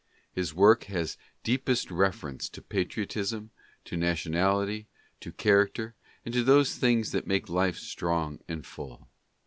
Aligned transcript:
His 0.33 0.51
work 0.51 0.85
has 0.85 1.15
deepest 1.43 1.91
reference 1.91 2.49
to 2.49 2.61
patriotism, 2.63 3.51
to 3.85 3.95
nationality, 3.95 4.87
to 5.19 5.31
character, 5.31 5.93
and 6.25 6.33
to 6.33 6.43
those 6.43 6.73
things 6.73 7.11
that 7.11 7.27
make 7.27 7.47
life 7.49 7.77
strong 7.77 8.39
and 8.47 8.65
full. 8.65 9.07